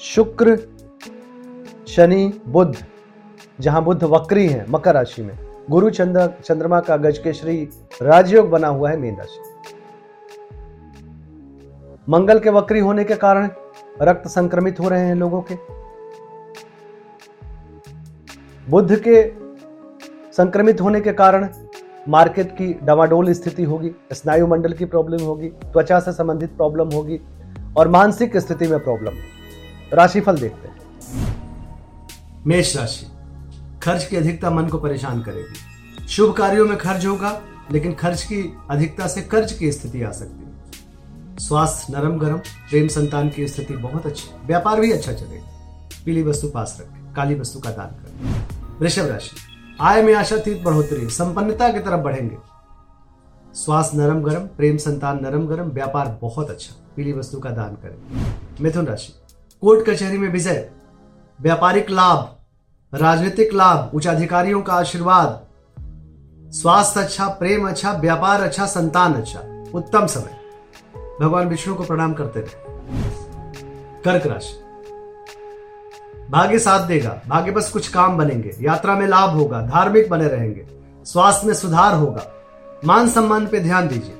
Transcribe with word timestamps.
शुक्र, 0.00 0.56
शनि 1.88 2.40
बुद्ध 2.48 2.74
जहाँ 3.60 3.82
बुद्ध 3.84 4.02
वक्री 4.04 4.46
है, 4.46 4.64
मकर 4.70 4.94
राशि 4.94 5.22
में। 5.22 5.38
गुरु 5.70 5.90
चंद्र, 5.90 6.28
चंद्रमा 6.44 6.80
का 6.80 6.96
गज 6.96 7.18
के 7.18 7.32
श्री 7.32 7.56
राजयोग 8.02 8.48
बना 8.50 8.68
हुआ 8.68 8.90
है 8.90 8.96
मीन 8.96 9.16
राशि। 9.16 9.40
मंगल 12.08 12.38
के 12.38 12.50
वक्री 12.50 12.80
होने 12.80 13.04
के 13.04 13.14
कारण 13.14 13.48
रक्त 14.02 14.28
संक्रमित 14.28 14.80
हो 14.80 14.88
रहे 14.88 15.00
हैं 15.00 15.14
लोगों 15.14 15.42
के। 15.42 15.54
बुद्ध 18.70 18.96
के 18.98 19.22
संक्रमित 20.32 20.80
होने 20.80 21.00
के 21.00 21.12
कारण 21.12 21.48
मार्केट 22.08 22.52
की 22.52 22.72
डवाडोल 22.82 23.32
स्थिति 23.32 23.64
होगी, 23.64 23.90
स्नायु 24.12 24.46
मंडल 24.46 24.72
की 24.72 24.84
प्रॉब्लम 24.84 25.24
होगी, 25.24 25.48
त्वचा 25.48 26.00
से 26.00 26.12
संबंधित 26.12 26.56
प्रॉब्लम 26.56 26.90
होगी 26.90 27.20
और 27.76 27.88
मानसिक 27.88 28.36
स्थिति 28.36 28.66
में 28.66 28.78
प्रॉब्लम। 28.80 29.39
राशिफल 29.92 30.38
देखते 30.38 30.68
हैं। 30.68 30.80
मेष 32.46 32.76
राशि। 32.76 33.06
खर्च 33.82 34.04
की 34.04 34.16
अधिकता 34.16 34.50
मन 34.50 34.66
को 34.66 34.78
परेशान 34.78 35.22
करेगी। 35.22 36.06
शुभ 36.08 36.36
कार्यों 36.36 36.66
में 36.66 36.78
खर्च 36.78 37.06
होगा, 37.06 37.40
लेकिन 37.72 37.94
खर्च 37.94 38.22
की 38.22 38.56
अधिकता 38.70 39.06
से 39.06 39.22
कर्ज 39.22 39.52
की 39.52 39.72
स्थिति 39.72 40.02
आ 40.02 40.10
सकती 40.10 40.44
है। 40.44 40.50
स्वास्थ्य 41.38 41.92
नरम 41.92 42.18
गरम, 42.18 42.36
प्रेम 42.36 42.88
संतान 42.88 43.30
की 43.30 43.48
स्थिति 43.48 43.76
बहुत 43.76 44.06
अच्छी, 44.06 44.46
व्यापार 44.46 44.80
भी 44.80 44.92
अच्छा 44.92 45.12
चलेगा। 45.12 45.44
पीली 46.04 46.22
वस्तु 46.22 46.48
पास 46.48 46.78
रखें, 46.80 47.14
काली 47.14 47.34
वस्तु 47.34 47.60
का 47.60 47.70
दान 47.70 47.86
करें। 47.86 48.46
वृषभ 48.80 49.04
राशि। 49.04 49.30
आय 49.80 50.02
में 50.02 50.14
आशातीत 50.14 50.62
बढ़ोतरी, 50.62 51.10
संपन्नता 51.10 51.72
की 51.72 51.80
तरफ़ 51.80 52.00
बढ़ेंगे। 52.00 52.36
स्वास्थ्य 53.54 53.98
नरम 53.98 54.22
गरम, 54.22 54.40
प्रेम 54.40 54.76
संतान 54.76 55.18
नरम 55.22 55.46
गरम, 55.46 55.68
व्यापार 55.68 56.18
बहुत 56.20 56.50
अच्छा 56.50 56.74
पीली 56.96 57.12
वस्तु 57.12 57.38
का 57.38 57.50
दान 57.50 57.74
करें। 57.74 58.32
मिथुन 58.60 58.86
राशि। 58.86 59.12
कोर्ट 59.60 59.88
कचहरी 59.88 60.18
में 60.18 60.28
विजय। 60.28 60.70
व्यापारिक 61.40 61.90
लाभ, 61.90 62.36
राजनीतिक 62.94 63.52
लाभ 63.52 63.90
उच्च 63.94 64.06
अधिकारियों 64.06 64.62
का 64.62 64.72
आशीर्वाद। 64.72 65.46
स्वास्थ्य 66.52 67.00
अच्छा 67.00 67.28
प्रेम 67.28 67.68
अच्छा 67.68 67.92
व्यापार 67.92 68.40
अच्छा 68.40 68.66
संतान 68.66 69.14
अच्छा। 69.14 69.64
उत्तम 69.74 70.06
समय। 70.06 70.40
भगवान 71.20 71.48
विष्णु 71.48 71.74
को 71.74 71.84
प्रणाम 71.84 72.14
करते 72.14 72.40
रहे। 72.40 72.52
कर्क 74.02 74.26
राशि। 74.26 74.54
भाग्य 76.30 76.58
साथ 76.58 76.86
देगा। 76.86 77.22
भाग्य 77.28 77.50
बस 77.50 77.70
कुछ 77.70 77.88
काम 77.88 78.18
बनेंगे। 78.18 78.56
यात्रा 78.60 78.94
में 78.94 79.06
लाभ 79.06 79.30
होगा। 79.30 79.62
धार्मिक 79.62 80.10
बने 80.10 80.28
रहेंगे। 80.28 80.66
स्वास्थ्य 81.04 81.46
में 81.46 81.54
सुधार 81.54 81.94
होगा। 81.94 82.26
मान 82.84 83.08
सम्मान 83.08 83.46
पे 83.46 83.60
ध्यान 83.60 83.88
दीजिए। 83.88 84.16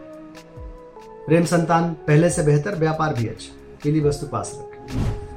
प्रेम 1.27 1.45
संतान 1.45 1.95
पहले 1.95 2.31
से 2.31 2.43
बेहतर, 2.43 2.75
व्यापार 2.75 3.15
भी 3.15 3.27
अच्छा। 3.27 3.77
पीली 3.83 4.01
वस्तु 4.01 4.27
पास 4.27 4.53
रखें। 4.55 5.30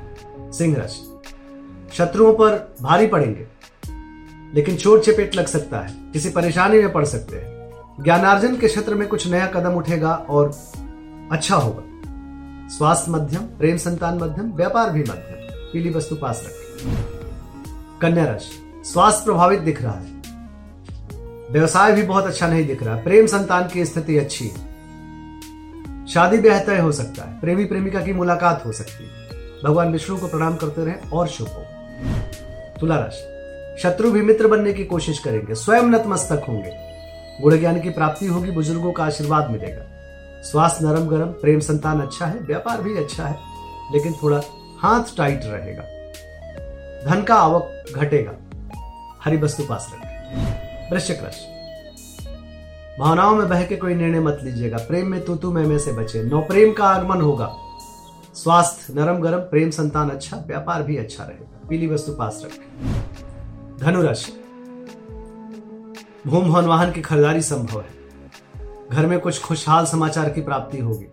सिंह 0.53 0.75
राशि 0.77 1.09
शत्रुओं 1.93 2.33
पर 2.33 2.75
भारी 2.81 3.07
पड़ेंगे, 3.07 3.47
लेकिन 4.55 4.75
चोट 4.75 5.03
चपेट 5.03 5.35
लग 5.35 5.45
सकता 5.45 5.79
है, 5.79 5.93
किसी 6.13 6.29
परेशानी 6.29 6.79
में 6.79 6.91
पड़ 6.93 7.05
सकते 7.05 7.37
हैं। 7.37 8.03
ज्ञानार्जन 8.03 8.55
के 8.55 8.67
क्षेत्र 8.67 8.95
में 8.95 9.07
कुछ 9.07 9.27
नया 9.27 9.47
कदम 9.47 9.75
उठेगा 9.75 10.13
और 10.29 10.51
अच्छा 11.31 11.55
होगा। 11.55 11.83
स्वास्थ्य 12.69 13.11
मध्यम, 13.11 13.41
प्रेम 13.57 13.77
संतान 13.77 14.17
मध्यम, 14.17 14.51
व्यापार 14.51 14.89
भी 14.89 15.01
मध्यम, 15.01 15.71
पीली 15.73 15.89
वस्तु 15.89 16.15
पास 16.15 16.43
रखें। 16.45 16.93
कन्या 18.01 18.25
राशि, 18.25 18.81
स्वास्थ्य 18.85 19.25
प्रभावित 19.25 19.59
दिख 19.59 19.81
रहा 19.81 19.93
है। 19.93 20.21
व्यवसाय 21.51 21.91
भी 21.91 22.03
बहुत 22.03 22.25
अच्छा 22.25 22.47
नहीं 22.47 22.65
दिख 22.67 22.83
रहा, 22.83 22.95
प्रेम 22.95 23.27
संतान 23.27 23.67
की 23.67 23.85
स्थिति 23.85 24.17
अच्छी 24.17 24.47
है। 24.47 24.71
शादी 26.07 26.37
ब्याह 26.37 26.59
तय 26.59 26.79
हो 26.79 26.91
सकता 26.91 27.23
है, 27.23 27.39
प्रेमी 27.39 27.65
प्रेमिका 27.65 28.01
की 28.01 28.13
मुलाकात 28.13 28.65
हो 28.65 28.71
सकती 28.71 29.03
है। 29.03 29.22
भगवान 29.63 29.91
विष्णु 29.91 30.17
को 30.17 30.27
प्रणाम 30.27 30.55
करते 30.55 30.85
रहे 30.85 31.09
और 31.13 31.27
शुभ 31.27 31.47
हो। 31.47 31.65
तुला 32.79 32.95
राशि। 32.95 33.29
शत्रु 33.83 34.11
भी 34.11 34.21
मित्र 34.21 34.47
बनने 34.47 34.73
की 34.73 34.83
कोशिश 34.83 35.19
करेंगे, 35.19 35.55
स्वयं 35.55 35.83
नतमस्तक 35.83 36.45
होंगे। 36.49 36.71
गुण 37.41 37.59
ज्ञान 37.59 37.79
की 37.81 37.89
प्राप्ति 37.89 38.25
होगी, 38.25 38.51
बुज़ुर्गों 38.51 38.91
का 38.91 39.03
आशीर्वाद 39.03 39.49
मिलेगा। 39.49 39.85
स्वास्थ्य 40.41 40.85
नरम 40.85 41.07
गरम, 41.07 41.25
प्रेम 41.25 41.59
संतान 41.59 42.01
अच्छा 42.01 42.25
है, 42.25 42.39
व्यापार 42.39 42.81
भी 42.81 42.97
अच्छा 42.97 43.25
है, 43.25 43.37
लेकिन 43.93 44.13
थोड़ा 44.13 44.41
हाथ 44.79 45.17
टाइट 45.17 45.41
रहेगा। 45.43 45.83
धन 47.05 47.23
का 47.23 47.35
आवक 47.35 47.85
घटेगा, 47.95 48.31
हरी 49.23 49.37
वस्तु 49.37 49.63
पास 49.63 49.91
रखें। 49.93 50.91
वृश्चिक 50.91 51.23
राशि। 51.23 51.47
भावनाओं 52.99 53.35
में 53.35 53.49
बह 53.49 53.63
के 53.63 53.75
कोई 53.75 53.95
निर्णय 53.95 54.19
मत 54.19 54.39
लीजिएगा, 54.43 54.77
प्रेम 54.77 55.07
में 55.07 55.25
तू 55.25 55.35
तू 55.35 55.51
मैं 55.51 55.65
में 55.65 55.79
से 55.79 55.91
बचे। 55.91 56.23
नौ, 56.23 56.41
प्रेम 56.41 56.73
का 56.73 56.83
आगमन 56.83 57.21
होगा। 57.21 57.55
स्वास्थ्य, 58.35 58.93
नरम 58.93 59.17
गरम, 59.17 59.39
प्रेम 59.39 59.69
संतान 59.69 60.09
अच्छा 60.09 60.37
व्यापार 60.37 60.83
भी 60.83 60.97
अच्छा 60.97 61.23
रहेगा। 61.23 61.67
पीली 61.69 61.87
वस्तु 61.87 62.11
पास 62.11 62.41
रखें। 62.45 63.01
धनुराशि। 63.77 64.31
भूम 66.27 66.49
भवन 66.49 66.65
वाहन 66.65 66.91
की 66.91 67.01
खरीदारी 67.01 67.41
संभव 67.41 67.81
है। 67.81 68.03
घर 68.91 69.05
में 69.05 69.19
कुछ 69.19 69.41
खुशहाल 69.41 69.85
समाचार 69.85 70.29
की 70.29 70.41
प्राप्ति 70.41 70.79
होगी। 70.79 71.05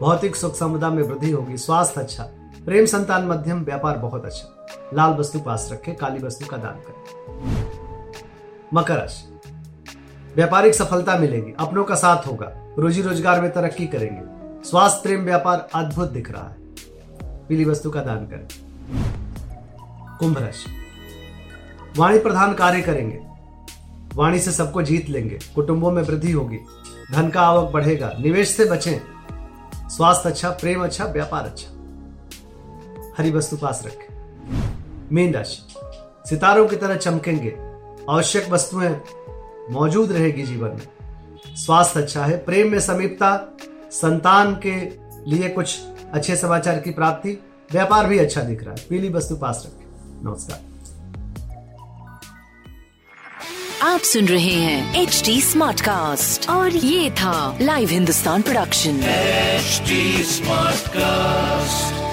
भौतिक 0.00 0.36
सुख 0.36 0.54
समुदा 0.54 0.90
में 0.90 1.02
वृद्धि 1.02 1.30
होगी। 1.30 1.56
स्वास्थ्य 1.56 2.00
अच्छा। 2.00 2.22
प्रेम 2.64 2.86
संतान 2.86 3.26
मध्यम, 3.26 3.64
व्यापार 3.64 3.98
बहुत 3.98 4.24
अच्छा। 4.24 4.66
लाल 4.94 5.12
वस्तु 5.12 5.38
पास 5.40 5.68
रखें, 5.72 5.96
काली 5.96 6.18
वस्तु 6.18 6.46
का 6.46 6.56
दान 6.56 6.74
करें। 6.74 7.04
मकर 8.74 8.96
राशि। 8.96 9.40
व्यापारिक 10.34 10.74
सफलता 10.74 11.18
मिलेगी। 11.18 11.54
अपनों 11.58 11.84
का 11.84 11.94
साथ 11.94 12.26
होगा। 12.26 12.74
रोजी 12.78 13.02
रोज़गार 13.02 13.40
में 13.40 13.52
तरक्की 13.52 13.86
करेंगे। 13.86 14.39
स्वास्थ्य 14.64 15.00
प्रेम 15.02 15.24
व्यापार 15.24 15.68
अद्भुत 15.74 16.10
दिख 16.10 16.30
रहा 16.30 16.48
है। 16.48 16.56
पीली 17.46 17.64
वस्तु 17.64 17.90
का 17.90 18.00
दान 18.00 18.26
करें। 18.26 18.48
कुंभ 20.18 20.38
राशि। 20.38 20.70
वाणी 21.96 22.18
प्रधान 22.18 22.54
कार्य 22.54 22.80
करेंगे। 22.80 23.20
वाणी 24.14 24.38
से 24.38 24.52
सबको 24.52 24.82
जीत 24.82 25.08
लेंगे। 25.08 25.38
कुटुंबों 25.54 25.92
में 25.92 26.02
वृद्धि 26.02 26.32
होगी। 26.32 26.58
धन 27.12 27.28
का 27.28 27.40
आवक 27.40 27.70
बढ़ेगा। 27.70 28.12
निवेश 28.20 28.48
से 28.48 28.64
बचें। 28.64 28.98
स्वास्थ्य 29.88 30.28
अच्छा 30.28 30.50
प्रेम 30.50 30.84
अच्छा 30.84 31.04
व्यापार 31.04 31.44
अच्छा। 31.44 31.68
हरी 33.18 33.30
वस्तु 33.30 33.56
पास 33.56 33.82
रखें। 33.86 34.20
मीन 35.12 35.34
राशि। 35.34 35.74
सितारों 36.28 36.68
की 36.68 36.76
तरह 36.76 36.96
चमकेंगे। 36.96 37.56
आवश्यक 38.10 38.50
वस्तुएँ 38.50 39.00
मौजूद 39.70 40.12
रहेगी 40.12 40.42
जीवन 40.42 40.68
में। 40.68 40.88
स्वास्थ्य 41.56 42.00
अच्छा 42.00 42.24
है। 42.24 42.44
प्रेम 42.44 42.70
में 42.70 42.80
समीपता 42.80 43.36
संतान 43.92 44.54
के 44.66 44.80
लिए 45.30 45.48
कुछ 45.48 45.78
अच्छे 46.12 46.36
समाचार 46.36 46.78
की 46.78 46.90
प्राप्ति। 46.90 47.30
व्यापार 47.72 48.06
भी 48.06 48.18
अच्छा 48.18 48.42
दिख 48.42 48.64
रहा 48.64 48.74
है। 48.78 48.86
पीली 48.90 49.08
वस्तु 49.08 49.36
पास 49.36 49.62
रखें। 49.66 49.86
नमस्कार। 50.24 50.60
आप 53.82 54.00
सुन 54.00 54.26
रहे 54.26 54.52
हैं 54.52 55.02
एच 55.02 55.22
डी 55.24 55.40
स्मार्ट 55.40 55.80
कास्ट 55.80 56.50
और 56.50 56.70
ये 56.70 57.10
था 57.10 57.58
live 57.60 57.88
Hindustan 57.88 58.42
production 58.42 59.00
smart 60.24 60.88
cast 60.88 62.09